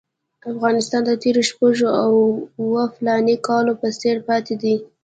افغانستان 0.51 1.01
د 1.05 1.11
تېرو 1.23 1.41
شپږو 1.49 1.87
اوو 2.03 2.81
فلاني 2.95 3.35
کالو 3.47 3.73
په 3.81 3.87
څېر 3.99 4.17
پاتې 4.27 4.55
دی. 4.61 4.75